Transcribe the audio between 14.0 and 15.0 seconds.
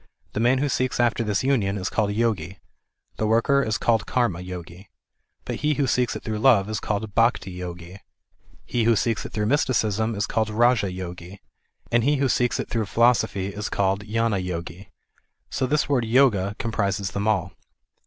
Gnana Yogi.